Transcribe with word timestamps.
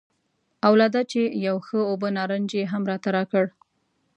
او 0.65 0.71
لا 0.79 0.87
دا 0.95 1.01
چې 1.11 1.21
یو 1.47 1.57
ښه 1.65 1.79
اوبه 1.91 2.07
نارنج 2.17 2.49
یې 2.57 2.63
هم 2.71 2.83
راته 2.91 3.09
راکړ. 3.17 3.45